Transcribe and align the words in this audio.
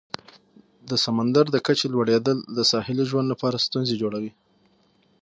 د 0.89 0.91
سمندر 1.05 1.45
د 1.51 1.57
کچې 1.65 1.87
لوړیدل 1.93 2.37
د 2.57 2.59
ساحلي 2.71 3.05
ژوند 3.11 3.27
لپاره 3.33 3.63
ستونزې 3.65 3.95
جوړوي. 4.01 4.31